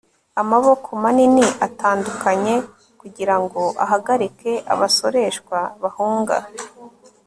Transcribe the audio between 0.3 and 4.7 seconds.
amaboko manini atandukanye kugirango ahagarike